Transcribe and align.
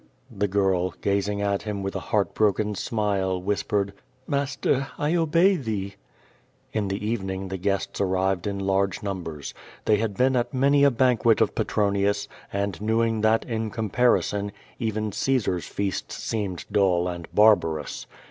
The 0.35 0.47
girl, 0.47 0.95
gazing 0.99 1.43
at 1.43 1.61
him 1.61 1.83
with 1.83 1.95
a 1.95 1.99
heart 2.09 2.33
broken 2.33 2.73
smile, 2.73 3.39
whis 3.39 3.61
pered, 3.61 3.91
"Master, 4.25 4.87
I 4.97 5.13
obey 5.13 5.55
thee." 5.57 5.93
In 6.73 6.87
the 6.87 7.05
evening 7.07 7.49
the 7.49 7.59
guests 7.59 8.01
arrived 8.01 8.47
in 8.47 8.57
large 8.57 9.03
numbers. 9.03 9.53
They 9.85 9.97
had 9.97 10.17
been 10.17 10.35
at 10.35 10.55
many 10.55 10.83
a 10.83 10.89
banquet 10.89 11.39
of 11.39 11.53
Petronius, 11.53 12.27
and 12.51 12.81
knew 12.81 13.21
that, 13.21 13.45
in 13.45 13.69
comparison, 13.69 14.51
even 14.79 15.11
Caesar's 15.11 15.67
feasts 15.67 16.15
seemed 16.15 16.65
dull 16.71 17.07
and 17.07 17.27
barbarous. 17.31 18.07